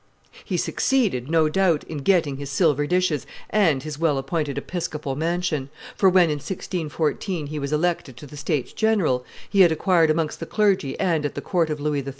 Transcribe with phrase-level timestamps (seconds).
[0.43, 5.69] He succeeded, no doubt, in getting his silver dishes and his well appointed episcopal mansion;
[5.95, 10.39] for when, in 1614, he was elected to the states general, he had acquired amongst
[10.39, 12.09] the clergy and at the court of Louis XIII.